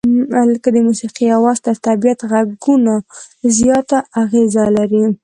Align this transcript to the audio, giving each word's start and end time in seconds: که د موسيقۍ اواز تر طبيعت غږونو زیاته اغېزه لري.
که 0.63 0.69
د 0.75 0.77
موسيقۍ 0.87 1.25
اواز 1.37 1.57
تر 1.65 1.75
طبيعت 1.87 2.19
غږونو 2.31 2.95
زیاته 3.57 3.97
اغېزه 4.21 4.65
لري. 4.77 5.03